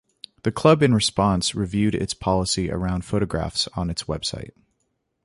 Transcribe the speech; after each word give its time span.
The 0.41 0.51
Club 0.51 0.81
in 0.81 0.95
response 0.95 1.53
reviewed 1.53 1.93
its 1.93 2.15
policy 2.15 2.71
around 2.71 3.05
photographs 3.05 3.67
on 3.75 3.91
its 3.91 4.05
website. 4.05 4.49